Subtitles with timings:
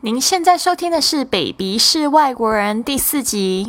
[0.00, 3.66] 您现在收听的是《Baby 是外国人》第四集。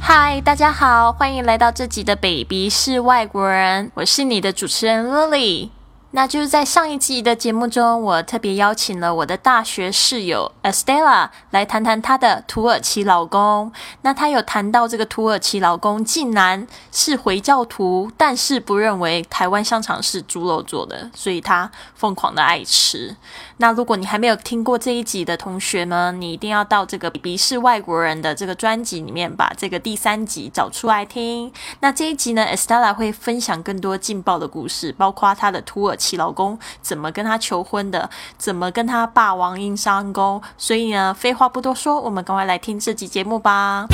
[0.00, 5.68] 嗨，大家好，欢迎来到这集的《Baby 是外国人》，我是你的主持人 Lily。
[6.12, 13.70] 那就是在上一集的节目中，我特别邀请了我的大学室友 Estella 来谈谈她的土耳其老公。
[14.02, 23.14] 那她有谈到这个土耳其老公竟然是回教徒，但是不认为台湾香肠是猪肉做的，所以她疯狂的爱吃。
[23.60, 31.52] 那如果你还没有听过这一集的同学呢，你一定要到这个《鼻是外国人》的这个专辑里面，把这个第三集找出来听。
[31.80, 40.40] 那这一集呢，Estella 会分享更多劲爆的故事，包括她的土耳其老公怎么跟她求婚的，怎么跟她霸王硬上弓。
[40.56, 43.84] 所以呢，废话不多说，我们赶快来听这集节目吧。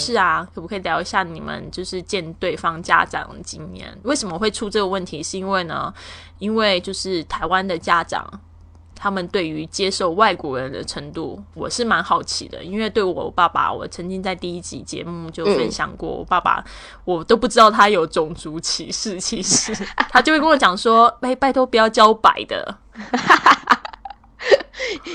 [0.00, 3.94] 就是啊，可不可以聊一下你们就是见对方家长的经验？
[4.04, 5.22] 为什么会出这个问题？
[5.22, 5.92] 是因为呢，
[6.38, 8.26] 因为就是台湾的家长，
[8.94, 12.64] 他们对于接受外国人的程度，我是蛮好奇的。
[12.64, 16.64] 因为对我爸爸，我曾经在第一集节目就分享过，我爸爸
[17.04, 19.74] 我都不知道他有种族歧视，其实
[20.10, 22.78] 他就会跟我讲说：“哎，拜托不要教白的。”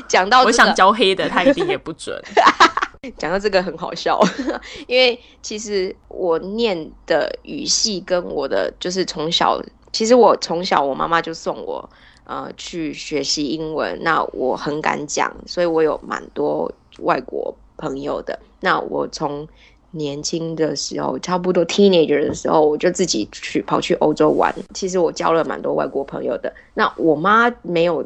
[0.08, 2.20] 讲到我想教黑的，他一定也不准。
[3.18, 4.20] 讲到这个很好笑，
[4.88, 9.62] 因为其实我念的语系跟我的就是从小，
[9.92, 11.90] 其实我从小我妈妈就送我
[12.26, 18.40] 呃去学习英文，那我很敢讲，所以我有蛮多外国朋友的。
[18.62, 19.48] 那我从
[19.92, 24.54] 年轻的时候，差不多 teenager 的时候，我就自己去跑去欧洲玩。
[24.74, 26.54] 其实我交了蛮多外国朋友的。
[26.74, 28.06] 那我妈没有。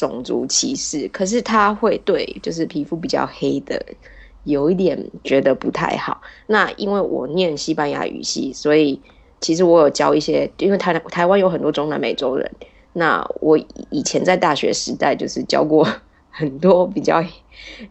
[0.00, 3.84] 种族歧视，可是他会对就是皮肤比较黑的
[4.44, 6.22] 有一点觉得不太好。
[6.46, 8.98] 那因为我念西班牙语系，所以
[9.42, 12.50] 其实我有教一些，因为台台湾有很多中南美洲人。
[12.94, 13.58] 那我
[13.90, 15.86] 以前在大学时代就是教过
[16.30, 17.22] 很多比较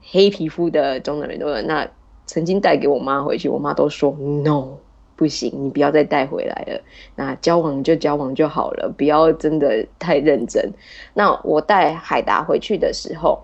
[0.09, 1.68] 黑皮肤的中南美洲人。
[1.68, 1.88] 那
[2.25, 4.12] 曾经带给我妈回去，我妈都说
[4.44, 4.80] no。
[5.19, 6.81] 不行，你不要再带回来了。
[7.18, 10.72] 那交往就交往就好了，不要真的太认真。
[11.13, 13.44] 那我带海达回去的时候，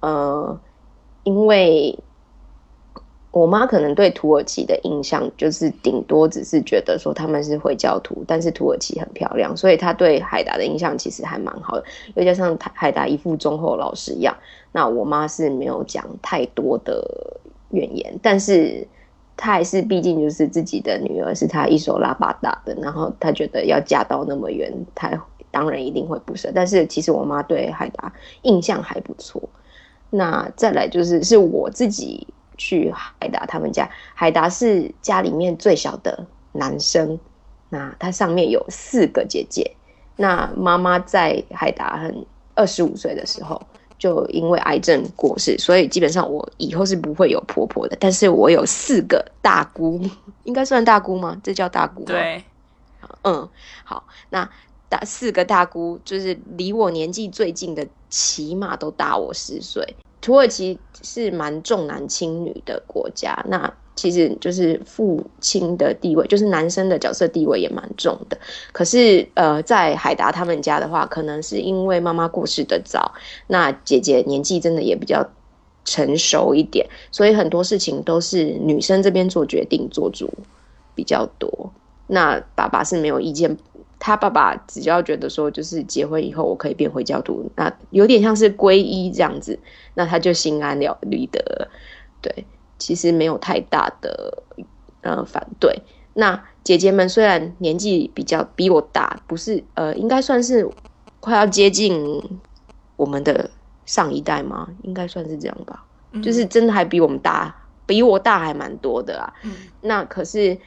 [0.00, 0.58] 呃，
[1.24, 1.98] 因为
[3.30, 11.84] 我妈可能对土耳其的印象就是顶多只是觉得说他们是回教徒，但是土耳其很漂亮，所以她对海达的印象其实还蛮好的。
[12.14, 14.34] 又加上海达一副忠厚老实样，
[14.72, 17.06] 那我妈是没有讲太多的
[17.72, 18.88] 怨言，但是。
[19.42, 25.10] 他还是毕竟就是自己的女儿，是他一手拉拔大的，然后他觉得要嫁到那么远，他
[25.50, 26.52] 当然一定会不舍。
[26.54, 29.42] 但是其实我妈对海达印象还不错。
[30.10, 32.24] 那再来就是是我自己
[32.56, 37.18] 去海达他们家，海达是家里面最小的男生，
[37.68, 39.72] 那他上面有四个姐姐。
[40.14, 42.24] 那妈妈在海达很
[42.54, 43.60] 二十五岁的时候。
[44.02, 47.96] 就因为癌症过世，所以基本上我以后是不会有婆婆的。
[48.00, 50.00] 但是我有四个大姑，
[50.42, 51.40] 应该算大姑吗？
[51.40, 52.02] 这叫大姑。
[52.02, 52.42] 对，
[53.22, 53.48] 嗯，
[53.84, 54.50] 好，那
[54.92, 59.96] 大四个大姑就是离我年纪最近的，起码都大我十岁。
[60.20, 63.72] 土耳其是蛮重男轻女的国家，那。
[63.94, 68.38] 其实就是父亲的地位，就是男生的角色地位也蛮重的。
[68.72, 73.12] 可是，呃，在海达他们家的话，可能是因为妈妈过世的早，
[73.48, 75.28] 那姐姐年纪真的也比较
[75.84, 80.32] 成熟一点，所以很多事情都是女生这边做决定做主
[80.94, 81.70] 比较多。
[82.06, 83.58] 那爸爸是没有意见，
[84.04, 89.56] 他爸爸只要觉得说，就是结婚以后我可以变回教徒，那有点像是皈依这样子，
[89.94, 91.68] 那他就心安了理得，
[92.20, 92.44] 对。
[92.78, 94.42] 其实没有太大的
[95.02, 95.82] 呃反对。
[96.14, 100.68] 那姐姐们虽然年纪比较比我大，不是呃，应该算是
[101.20, 102.40] 快要接近
[102.96, 103.48] 我们的
[103.86, 104.68] 上一代吗？
[104.82, 105.86] 应该算是这样吧。
[106.20, 107.54] 就是真的还比我们大，
[107.86, 109.32] 比我大还蛮多的啊。
[109.82, 110.58] 那可是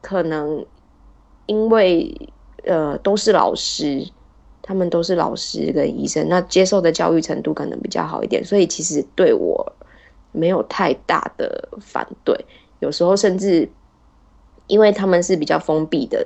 [0.00, 0.66] 可能
[1.46, 2.32] 因为
[2.64, 4.06] 呃都是老师，
[4.62, 9.72] 他们都是老师跟医生，那接受的教育程度可能比较好一点，所以其实对我。
[10.32, 12.46] 没有太大的反对，
[12.78, 13.68] 有时候甚至
[14.68, 16.24] 因为他们是比较封闭的，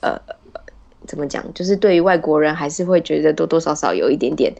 [0.00, 0.20] 呃，
[1.06, 1.54] 怎么讲？
[1.54, 4.52] 就是对于外国人还是会觉得多多少少有一点点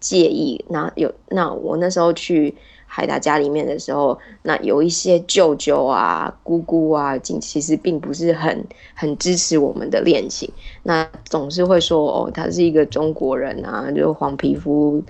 [0.00, 0.62] 介意。
[0.68, 2.54] 那有那我那时候去
[2.96, 8.64] 海达家里面的时候，那有一些舅舅啊、姑姑啊，其实并不是很
[8.94, 10.50] 很支持我们的恋情。
[10.82, 15.02] 那总是会说哦，他是一个中国人啊，就黄皮肤。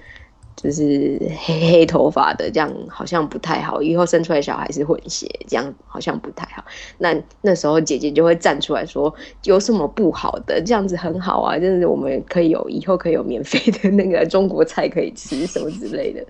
[0.56, 3.82] 就是 黑黑头发的，这样好像不太好。
[3.82, 6.64] 以后生出来小孩是混血，这样好像不太好。
[6.96, 10.58] 那那时候姐姐就会站出来说，有什么不好的？
[10.64, 16.24] 这样子很好啊，就是我们可以有以后可以有免费的那个中国菜可以吃什么之类的。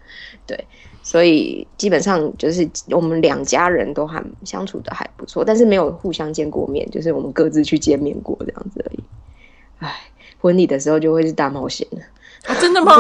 [0.45, 0.59] 对，
[1.07, 8.99] 所以基本上就是我们两家人都还相处的还不错，但是没有互相见过面，就是我们各自去见面过这样子而已。
[9.79, 10.11] 唉，
[10.41, 12.01] 婚礼的时候就会是大冒险了。
[12.61, 12.93] 真的吗？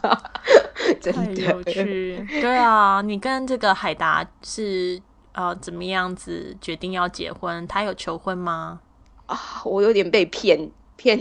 [0.98, 2.26] 真的有趣。
[2.40, 4.98] 对啊，你跟这个海达是
[5.32, 7.66] 呃怎么样子决定要结婚？
[7.66, 8.80] 他有求婚吗？
[9.26, 11.20] 啊，我有点被骗骗。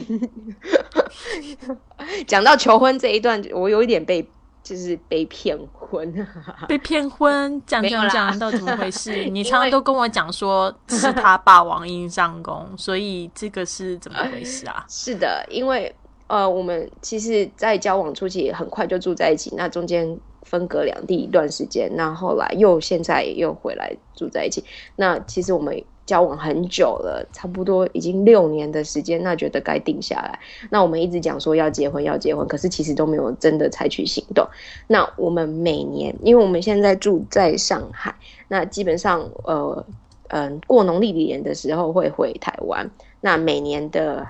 [2.26, 4.26] 讲到求婚这一段，我有一点被
[4.64, 6.28] 就是被骗婚，
[6.68, 9.26] 被骗婚，讲讲讲到怎么回事？
[9.30, 14.86] 你常常都跟我讲说是他霸王硬上弓，所以这个是怎么回事啊？
[14.90, 15.94] 是的，因为。
[16.28, 24.64] 呃，我们其实，在交往初期很快就住在一起，那中间分隔两地一段时间，那后来又现在又回来住在一起。
[24.96, 30.40] 那其实我们交往很久了，差不多已经六年的时间，那觉得该定下来。
[30.70, 34.48] 那我们一直讲说要结婚，要结婚，可是其实都没有真的采取行动。
[34.88, 38.16] 那我们每年，因为我们现在住在上海，
[38.48, 39.86] 那基本上呃
[40.30, 42.90] 嗯，过农历年的时候会回台湾，
[43.22, 44.28] 那每年的。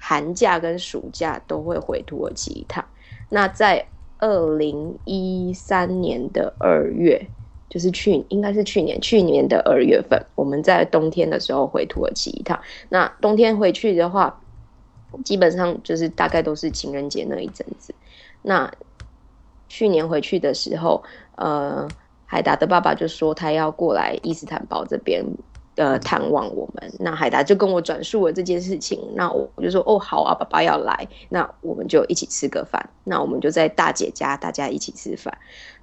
[0.00, 2.84] 寒假跟暑假都会回土耳其一趟。
[3.30, 3.84] 那在
[4.20, 7.26] 二零一三年的二月，
[7.68, 12.58] 就是去应该是去年去年的二月份，我们在冬天的时候回土耳其一趟。
[12.88, 14.40] 那冬天回去的话，
[15.24, 17.94] 基本上就是大概都是情人节那一阵子。
[18.42, 18.70] 那
[19.68, 21.02] 去年回去的时候，
[21.36, 21.86] 呃，
[22.24, 25.24] 海达的爸爸就说他要过来伊斯坦堡这边。
[25.78, 35.32] 呃，探望我们，那海达就跟我转述了这件事情，那我我就说，哦，好啊，爸爸要来，那我们就一起吃个饭，那我们就在大姐家，大家一起吃饭，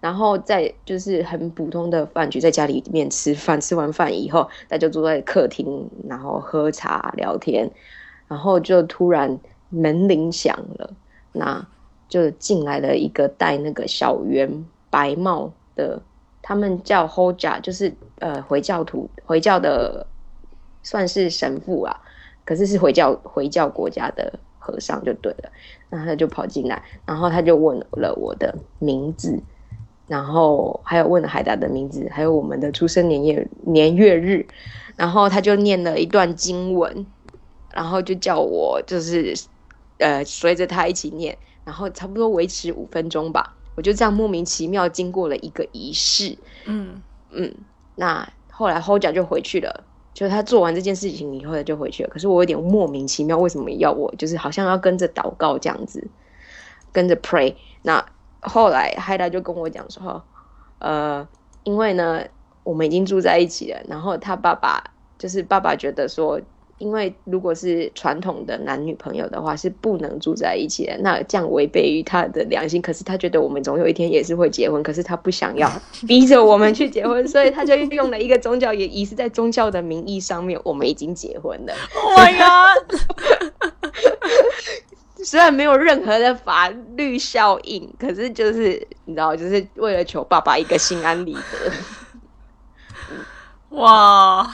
[0.01, 7.71] 然后在就是很普通的饭局，在家里面吃饭，吃完饭以后，大家坐在客厅，然后喝茶聊天，
[8.27, 9.39] 然后就突然
[9.69, 10.91] 门铃响了，
[11.31, 11.65] 那
[12.09, 16.01] 就进来了一个戴那个小圆白帽的。
[16.47, 20.06] 他们叫 Hoja，就是呃回教徒，回教的
[20.83, 22.00] 算是神父啊，
[22.45, 25.50] 可是是回教回教国家的和尚就对了。
[25.89, 29.42] 那他就跑进来，然后他就问了我的名字，
[30.07, 34.45] 然后还有问了海达的名字，还有我们的出生年月年月日，
[34.95, 37.07] 然后他就念了一段经文，
[37.74, 39.33] 然后就叫我就是
[39.98, 43.54] 呃随着他一起念，然后差不多维持五分钟吧。
[43.75, 47.01] 我就这样莫名其妙经过了一个仪式，嗯
[47.31, 47.54] 嗯，
[47.95, 49.83] 那后来 Hoja 就回去了，
[50.13, 52.10] 就他做完这件事情以后就回去了。
[52.10, 56.07] 可是我有点莫名其妙，为什么要我就是好像要跟着祷告这样子，
[56.92, 57.56] 跟着 pray。
[57.81, 58.06] 那
[58.39, 60.24] 后来 Hida 就跟我讲说，
[60.80, 61.27] 呃，
[61.63, 62.22] 因为呢
[62.63, 64.83] 我们已经住在一起了，然后他爸爸
[65.18, 66.42] 就是爸爸觉得说。
[66.77, 70.98] 因为如果是传统的男女朋友的话，是不能住在一起的。
[71.00, 72.81] 那这样违背于他的良心。
[72.81, 75.72] 可是他觉得我们总有一天也是会结婚，可是他不想要
[76.06, 81.74] 逼着我们去结婚，所以他就用了一个宗教，也疑似在宗教的名义上面，我们已经结婚了。
[81.95, 83.00] Oh my god！
[85.24, 91.39] 虽然没有任何的法律效应，可是就是你知道，就是为了求爸爸一个心安理得。
[93.75, 94.48] 哇！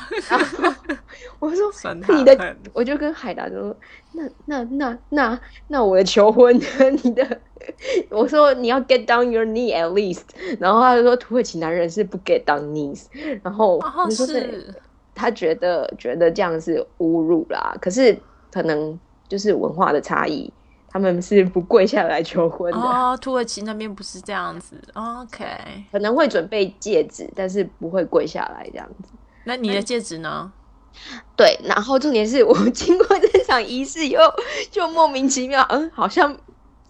[1.39, 1.71] 我说
[2.15, 3.75] 你的，我就跟海达说，
[4.13, 6.55] 那那那那那我的求婚，
[7.03, 7.41] 你的，
[8.09, 10.21] 我说你要 get down your knee at least，
[10.59, 13.05] 然后他就说土耳其男人是不 get down knees，
[13.43, 14.73] 然后你说是，
[15.15, 18.15] 他觉得觉得这样是侮辱啦，可是
[18.51, 20.51] 可能就是文化的差异。
[20.91, 24.75] 他们是不跪下来求婚的哦，土耳其那边不是这样子。
[24.93, 25.45] OK，
[25.89, 29.09] 可能会准备戒指，但是不会跪下来这样子。
[29.45, 30.51] 那你的戒指呢？
[31.37, 34.23] 对，然后重点是我经过这场仪式以后，
[34.69, 36.37] 就莫名其妙，嗯，好像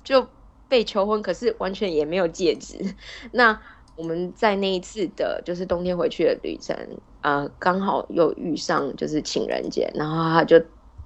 [0.03, 0.27] 就
[0.67, 2.95] 被求婚，可是完全也没有戒指。
[3.33, 3.61] 那
[3.95, 6.75] 我们在那一次的，就是冬天回去的旅程，
[7.21, 10.59] 呃，刚好又遇上就是情人节，然后他就。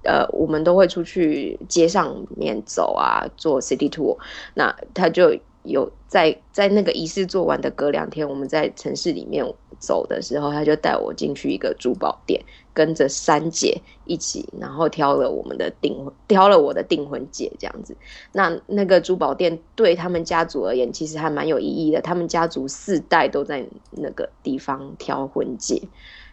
[0.06, 4.16] 呃，我们都会出去街上面走啊，做 city tour。
[4.54, 9.44] 那他就有在在那个仪式做完的隔两天，我们在城市里面
[9.80, 12.40] 走的时候，他就带我进去一个珠宝店，
[12.72, 17.96] 跟着三姐一起，然后挑了我们的订挑了我的订婚戒这样子。
[18.32, 22.00] 那那个珠宝店对他们家族而言，其实还蛮有意义的。
[22.00, 25.82] 他们家族四代都在那个地方挑婚戒，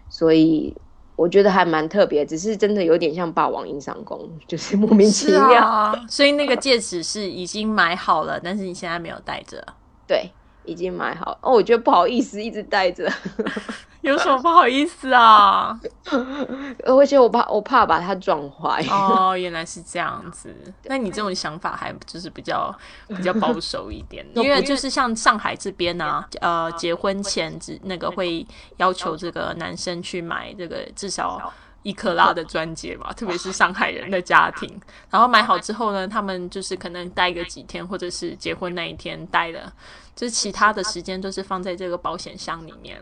[0.10, 0.76] 所以。
[1.16, 5.66] 我觉得还蛮特别，只是真的有点像霸王硬上弓，就是 莫名其妙。
[5.66, 9.64] 啊， 所以那个戒指是已经买好了，但是你现在没有戴着。
[10.08, 10.32] 对，
[10.66, 11.38] 已经买好。
[11.42, 13.12] 哦，我觉得不好意思，一直戴着。
[14.02, 15.80] 有什么不好意思啊？
[16.84, 18.84] 而且我怕我怕把它撞坏。
[18.90, 20.54] 哦，原来是这样子。
[20.84, 22.70] 那你这种想法还就是比较
[23.08, 31.54] 比较保守一点， 因为就是像上海这边呢，呃，结婚前只那个会要求这个男生去买这个至少
[31.84, 34.82] 一克拉的钻戒嘛，特别是上海人的家庭。
[35.10, 39.72] 然后买好之后呢，他们就是可能待个几天，或者是结婚那一天待的，
[40.16, 43.02] 就是其他的时间都是放在这个保险箱里面。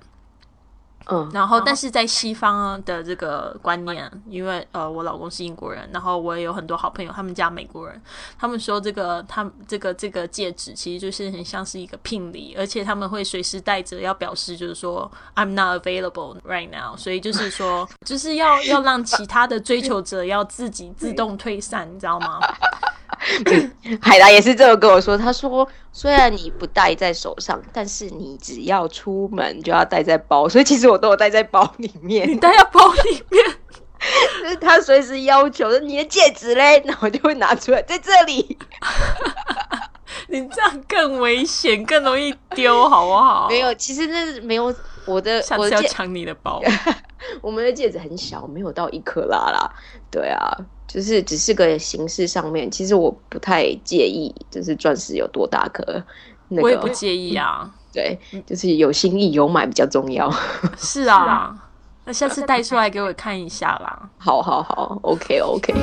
[1.34, 8.02] 然后，但是在西方的这个观念，因为呃，我老公是英国人，然后我也有很多好朋友，他们家美国人，
[8.38, 22.40] 他们说这个，他这个这个戒指其实就是很像是一个聘礼，而且他们会随时带着，要表示就是说 I'm not available right now，所以就是说， 就是要要让其他的追求者要自己自动退散，你知道吗？
[24.02, 32.28] 海达也是这么跟我说，他说虽然你不戴在手上，但是你只要出门就要戴在包，所以其实我都有带在包里面。
[32.28, 33.46] 你带在包里面，
[34.42, 38.58] 就是他随时要求的你的戒指嘞，那我就会拿出来在这里。
[40.28, 43.48] 你这样更危险，更容易丢，好不好？
[43.50, 44.74] 没有，其实那是没有
[45.06, 46.62] 我的，下次要抢你的包。
[47.42, 49.72] 我们的戒指很小，没有到一克拉啦。
[50.10, 50.58] 对啊。
[50.94, 56.04] 就是只是个形式上面，其实我不太介意，就是钻石有多大颗，
[56.50, 57.74] 我也不介意啊。
[57.94, 60.30] 对，就是有心意有买比较重要。
[60.78, 61.56] 是啊，
[62.04, 64.10] 那下次带出来给我看一下啦。
[64.20, 65.74] 好好好，OK OK。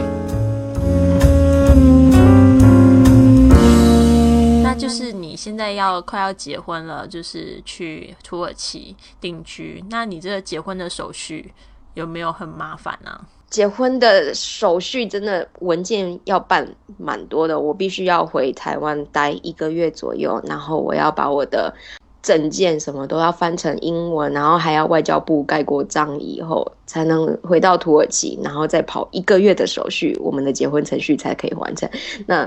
[4.62, 9.82] 那就是你现在要快要结婚了，就是去土耳其定居。
[9.88, 11.54] 那你这个结婚的手续
[11.94, 13.18] 有没有很麻烦呢？
[13.50, 21.74] 结婚的手续真的文件要办蛮多的，我必须要回台湾待一个月左右，然后我要把我的
[22.20, 31.88] 证件什么都要翻成英文，然后还要外交部盖过章以后才能回到土耳其，然后再跑一个月的手续，我们的结婚程序才可以完成。
[32.26, 32.46] 那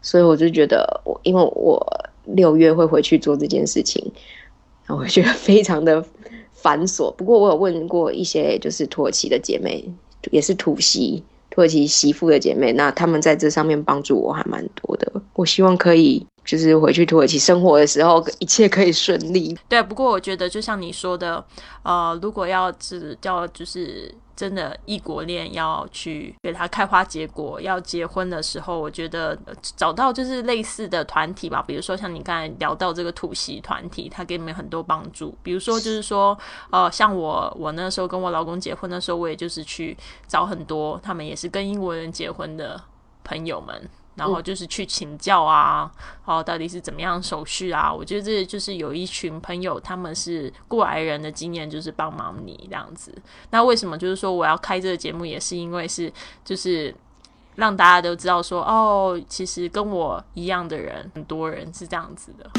[0.00, 1.86] 所以我就觉得，我因为我
[2.24, 4.02] 六月会回去做这件事情，
[4.86, 6.02] 我觉得非常的
[6.54, 7.12] 繁琐。
[7.12, 9.84] 不过我有问过一些就是土耳其的姐妹。
[10.30, 15.10] 也是土媳，土耳其媳妇的姐妹，那他们在这上面帮助我还蛮多的。
[15.34, 19.54] 我希望可以，就是回去土耳其生活的时候，一切可以顺利。
[19.68, 21.44] 对，不过我觉得就像你说的，
[21.82, 24.12] 呃，如果要是叫就是。
[24.38, 29.36] 真的异国恋要去给他开花结果，要结婚的时候，我觉得
[29.76, 35.36] 找到就是类似的团体吧，比如说像你刚才聊到这个土席团体，他给你们很多帮助。
[35.42, 36.38] 比如说就是说，
[36.70, 39.96] 呃，像我我那时候跟我老公结婚的时候，我也就是去
[40.28, 42.80] 找很多他们也是跟英国人结婚的
[43.24, 43.90] 朋友们。
[44.18, 45.88] 然后就是去请教啊，
[46.24, 47.90] 哦，到底是怎么样手续啊？
[47.90, 53.14] 我觉得这就是有一群朋友，他们是过来人的经验，就是帮忙你这样子。
[53.50, 56.12] 那为什么就是说我要开这个节目，也是因为是
[56.44, 56.92] 就是
[57.54, 62.50] 让大家都知道说，哦，其实跟我一样的人，很多人是这样子的。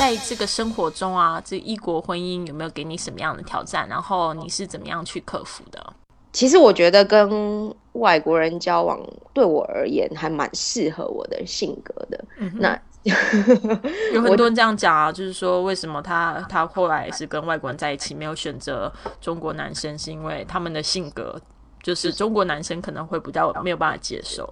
[0.00, 3.86] 在这个生活中啊，这异国婚姻有没有给你什么样的挑战？
[3.86, 5.92] 然后你是怎么样去克服的？
[6.32, 8.98] 其实我觉得跟外国人交往
[9.34, 12.24] 对我而言还蛮适合我的性格的。
[12.54, 12.80] 那
[14.14, 18.90] 有很多人这样讲啊，就是说为什么他他后来是跟外国人在一起，没有选择
[19.20, 21.38] 中国男生，是因为他们的性格
[21.82, 24.50] 就是中国男生可能会比较没有办法接受。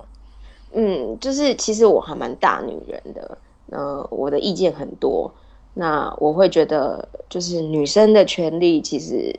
[0.74, 3.38] 嗯，就是其实我还蛮大女人的。
[3.70, 5.30] 呃，我的意见很多，
[5.74, 9.30] 那我会觉得，就是女生的权利其实，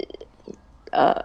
[0.92, 1.16] 呃，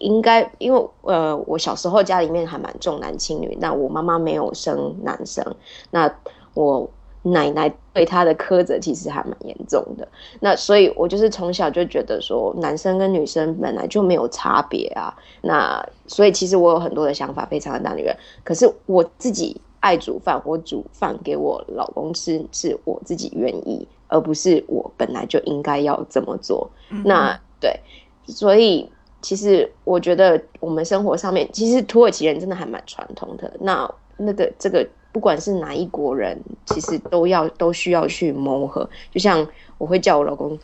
[0.00, 5.44] 应该，因为呃，我小时候家里面还蛮重男轻女，那我妈妈没有生男生，
[5.90, 6.10] 那
[6.54, 6.88] 我
[7.22, 10.08] 奶奶对她的苛责其实还蛮严重的，
[10.40, 19.60] 那所以我就是从小就觉得说，男生跟女生本来就没有差别啊，那所以其实我有很多的想法，非常的大女人，可是我自己。
[19.80, 26.70] 爱煮饭，我煮饭给我老公吃，是我自己愿意，而不是我本来就应该要这么做。
[27.04, 27.78] 那对，
[28.26, 28.90] 所以
[29.22, 33.52] 其实我觉得我们生活上面，其实土耳其人真的还蛮传统的。
[33.60, 38.88] 那那个这个，不管是哪一国人，其实都要都需要去磨合。
[39.10, 39.46] 就像
[39.78, 40.58] 我会叫我老公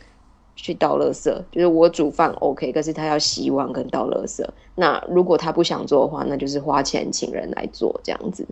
[0.55, 4.43] 去倒垃圾，就是我煮饭 OK，可是他要洗碗跟倒垃圾。
[4.75, 8.45] 那如果他不想做的话，那就是花钱请人来做这样子。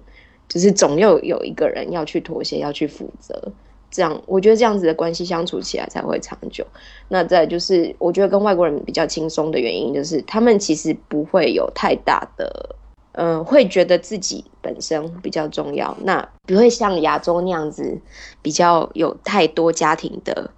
[0.51, 3.41] 就是总又有一个人要去妥协，要去负责，
[3.89, 6.67] 这样，我觉得这样子的关系相处起来才会长久。
[7.07, 12.75] 那再就是，我觉得跟外国人比较轻松的原因，就是他们其实不会有太大的，
[13.13, 17.97] 嗯，会觉得自己本身比较重要，那不会像亚洲那样子
[18.41, 20.51] 比较有太多家庭的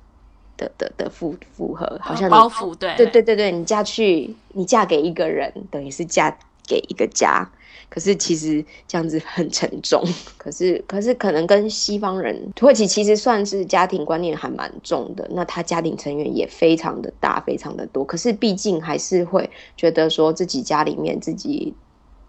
[0.57, 6.35] 的的的负负荷，好像包袱，对对对对对，你嫁去，你嫁给一个人，等于是嫁
[6.67, 7.49] 给一个家。
[7.89, 10.03] 可是其实这样子很沉重，
[10.35, 18.03] 可是可是可能跟西方人土耳其其实算是家庭观念还蛮重的，那他家庭成员也非常的大，非常的多。
[18.03, 21.71] 可是毕竟还是会觉得说自己家里面自己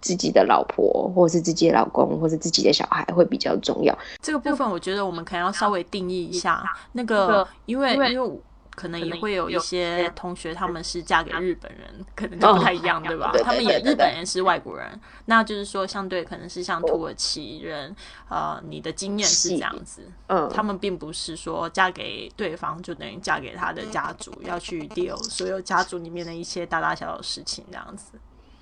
[0.03, 3.97] 自己的老婆，或是自己的老公，或是自己的小孩会比较重要。
[4.21, 6.63] 这个部分我觉得我们可能要稍微定义一下，
[6.93, 8.31] 那个因为因为。
[8.75, 13.33] 可能也会有一些同学，他们是嫁给日本人，可能就不太一样，对吧？
[13.45, 17.95] 他们也日本人是外国人，那就是说相对可能是像土耳其人，
[18.29, 28.13] 呃，你的经验是这样子，嗯，他们并不是说嫁给对方就等于嫁给他的家族，要去 deal 所有家族里面的一些大大小小的事情，这样子。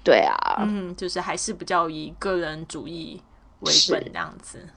[0.05, 3.23] 对啊，嗯，就是还是比较以个人主义
[3.61, 4.69] 为本这样子，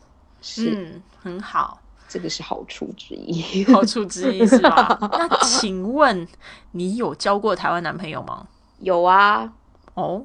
[0.59, 1.81] 嗯，很好。
[2.07, 4.97] 这个是好处之一，好处之一是吧？
[5.11, 6.27] 那请问
[6.71, 8.47] 你有交过台湾男朋友吗？
[8.79, 9.51] 有啊，
[9.93, 10.23] 哦，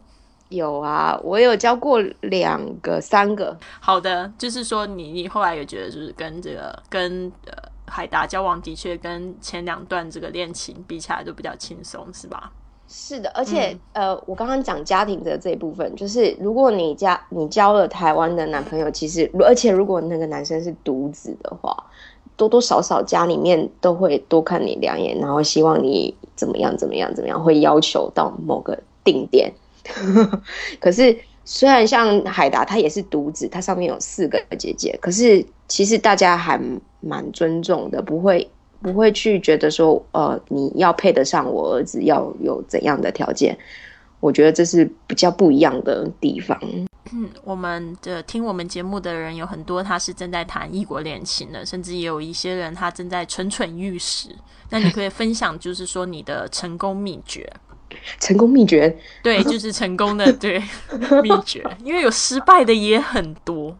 [0.49, 3.57] 有啊，我有交过两个、三个。
[3.81, 7.53] 好的，就是说你你后来有觉得，就是跟这个跟呃
[7.87, 12.53] 海达交往，的确跟前两段这个恋情比起来都比较轻松，是吧？
[12.93, 21.73] 是的，而且呃，我刚刚讲家庭的这一部分，就是如果你家你交了台湾的男朋友，其实而且如果那个男生是独子的话，
[22.37, 29.53] 多多少少家里面都会多看你两眼，然后希望你怎么样怎么样怎么样，会要求到某个定点。
[30.81, 36.61] 可是虽然像海达他也是独子，他上面有四个姐姐，可是其实大家还
[36.99, 38.51] 蛮尊重的，不会。
[38.83, 43.57] 不会去觉得说，呃，你要配得上我儿子，要有怎样的条件？
[44.21, 46.59] 我觉得这是比较不一样的地方。
[47.13, 54.29] 嗯，我们的听我们节目的人有很多，他是正在谈异国恋情的，甚至也有一些人他正在蠢蠢欲试。
[54.69, 57.51] 那你可以分享，就是说你的成功秘诀？
[58.21, 58.97] 成功秘诀？
[59.23, 60.63] 对，就是成功的对
[61.23, 63.77] 秘诀，因为有失败的也很多。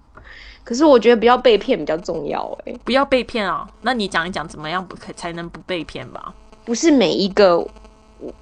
[0.71, 3.69] 可是我觉得不要被骗比较重要哎，不要被骗啊！
[3.83, 6.33] 那你讲一讲怎么样不可才能不被骗吧？
[6.65, 7.67] 不是每一个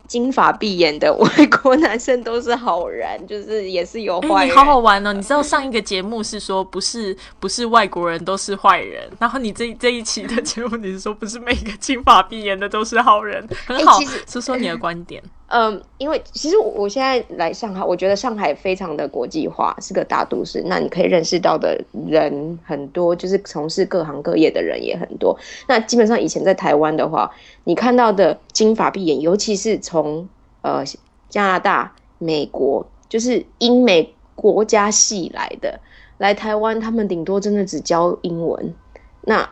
[0.09, 1.29] 金发碧眼的外
[1.63, 4.47] 国男生都是好人， 就是也是有坏。
[4.47, 5.13] 你好好玩哦！
[5.13, 15.23] 你知道上一个节目是说不是不是外国人都是坏人，然后你这这一期的节目你是说不是每个金发碧眼的都是好人，很好，说说你的观点。
[15.51, 20.63] 嗯，因为其实我现在来上海，我觉得上海非常的国际化，是个大都市。
[20.67, 25.35] 那你可以认识到的人很多，就是从事各行各业的人也很多。
[25.67, 27.31] 那基本上以前在台湾的话，
[27.65, 30.29] 你看到的金发碧眼，尤其是从从
[30.63, 30.85] 呃
[31.29, 35.81] 加拿大、美国，就是英美国家系来的，
[36.19, 38.75] 来台湾，他们顶多真的只教英文，
[39.23, 39.49] 那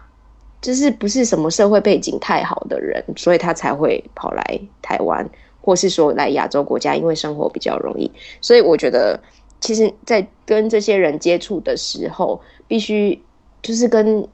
[0.61, 5.29] 就是不是什么社会背景太好的人，所以他才会跑来台湾。
[5.61, 8.09] 或是说来亚洲国家，因为生活比较容易，
[8.41, 9.21] 所以我觉得，
[9.59, 13.21] 其实，在跟这些人接触的时候，必须
[13.63, 14.29] 就是跟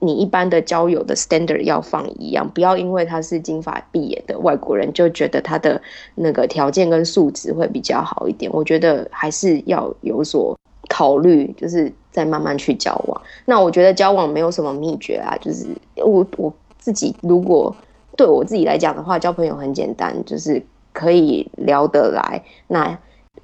[0.00, 5.80] 你一般的交友的 standard 要放一样，不要因为他是金发碧眼的外国人，就觉得他的
[6.14, 8.50] 那个条件跟素质会比较好一点。
[8.52, 10.58] 我觉得还是要有所
[10.88, 13.20] 考虑，就是再慢慢去交往。
[13.44, 17.74] 那我觉得交往没有什么秘诀啊，就是我我自己如果。
[18.16, 20.60] 对我自己来讲的话，交朋友很简单，就是
[20.92, 22.98] 可以聊得来，那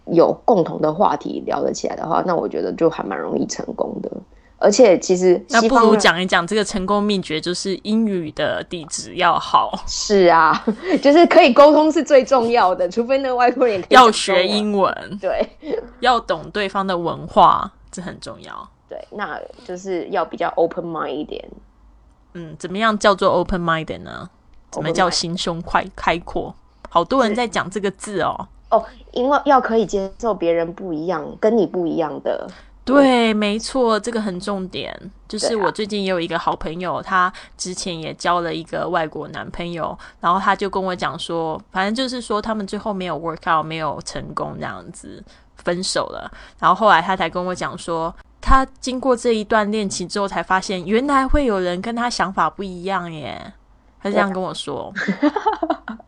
[0.06, 4.10] 有共同的话题聊得起来的话，那我觉得就还蛮容易成功的。
[4.58, 9.70] 而且其实那不如讲一讲这个成功秘诀，就是英语的底子要好。
[9.86, 10.64] 是啊，
[11.02, 15.46] 就是可以沟通是最重要的，除非那个外国人要学英文，对，
[16.00, 18.68] 要懂对方的文化，这很重要。
[18.88, 21.44] 对，那就是要比较 open mind 一点。
[22.32, 24.28] 嗯，怎么样叫做 open mind 呢？
[24.70, 26.54] 怎么叫心胸快开阔？
[26.88, 28.48] 好多人在讲这个字哦。
[28.70, 32.48] 哦，因为要可以接受别人不一样，跟你不一样的。
[32.85, 34.94] 对，没错，这个很重点。
[35.27, 45.25] 就是我最近也有一个好朋友，他之前也交了一个外国男朋友，然后他就跟我讲说，反正就是说他们最后没有 work out，没有成功，这样子
[45.57, 46.31] 分手了。
[46.59, 53.55] 然后后来他才跟我讲说，他经过这一段恋情之后，才发现原来会有人跟他想法不一样耶。
[54.03, 54.92] 他这样跟我说，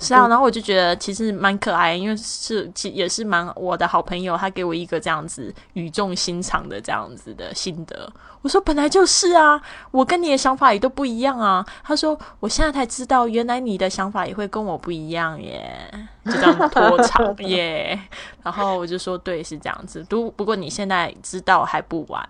[0.00, 8.12] 是啊，然后我就觉得其实蛮可爱，因为是其也是蛮我的好朋友，他给我一个这样子语重心长的这样子的心得。
[8.42, 9.58] 我说本来就是啊，
[9.90, 11.64] 我跟你的想法也都不一样啊。
[11.82, 15.90] 他说我现在才知道，原来你的想法也会跟我不一样耶，
[16.26, 17.98] 就这样拖长 耶。
[18.42, 20.04] 然后我就说对，是这样子。
[20.04, 22.28] 都不过你现在知道还不晚。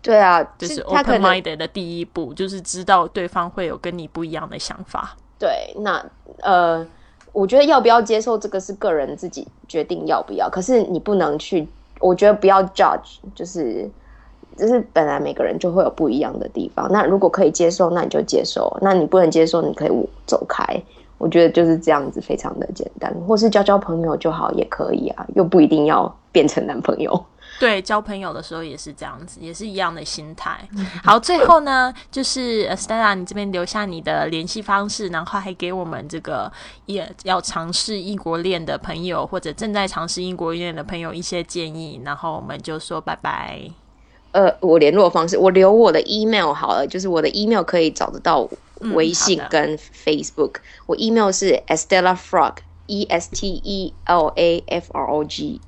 [0.00, 5.14] 对啊，就是 open mind 的第一步，就是知道对方会有跟你不一样的想法。
[5.42, 6.00] 对，那
[6.40, 6.86] 呃，
[7.32, 11.66] 我觉得要不要接受这个是个人自己决定要不要，可是你不能去，
[11.98, 13.90] 我觉得不要 judge，就是
[14.56, 16.88] 就是本来每个人就会有不一样的地方。
[16.92, 19.90] 那如果可以接受，那你就接受；那你不能接受，你可以
[20.28, 20.64] 走开。
[21.18, 27.20] 我觉得就是这样子，非常的简单，或是交交朋友就好，也可以啊，又不一定要变成男朋友。
[27.62, 30.68] 对，交朋友的时候也是这样子，也是一样的心态。
[31.04, 36.50] 好，最后呢，就是 Stella，你这边留下你的联系方式，然后还给我们这个
[36.86, 43.60] 也要尝试异国恋的朋友，或者正在尝试异国恋的朋友一些建议，然后我们就说拜拜。
[44.32, 48.44] 呃，我联络方式，我留我的 email 好了，就是我的 email 可以找得到
[48.92, 50.56] 微信跟 Facebook。
[50.86, 55.60] 我 email 是 Estella Frog，E S T E L A F R O G。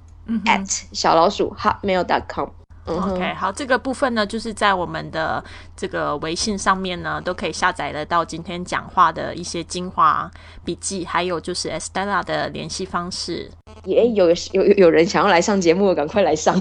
[0.46, 2.48] At 小老鼠 hotmail.com。
[2.86, 5.42] OK，好，这个部分呢，就是在我们的
[5.76, 10.30] 这个微信上面呢，都可以下载得到今天讲话的一些精华
[10.64, 13.50] 笔记，还有就是 Estella 的联系方式。
[13.84, 16.54] 也有有有人想要来上节目，赶快来上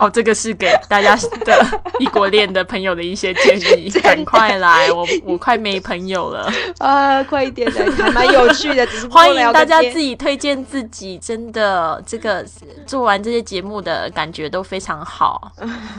[0.00, 0.10] 哦！
[0.10, 4.90] 这个是给大家的异国恋的朋友的一些建议， 赶快来！
[4.90, 7.22] 我我快没朋友了 啊！
[7.24, 8.86] 快一点来，还蛮有趣的。
[9.08, 12.44] 欢迎大家自己推荐自己，真的，这个
[12.84, 15.52] 做完这些节目的感觉都非常好。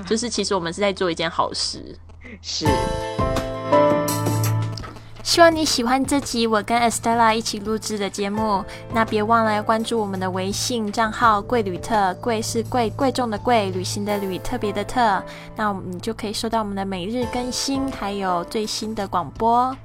[0.06, 1.96] 就是其实我们是在做一件好事，
[2.42, 2.66] 是。
[5.22, 8.66] 希望你喜欢这集我跟 Estella 一起录制的节目。
[8.92, 15.24] 那别忘了要关注我们的微信账号“贵旅特”，贵是贵贵重的贵，旅行的旅，特别的特。
[15.56, 19.76] 那我们就可以收到我们的每日更新，还有最新的广播。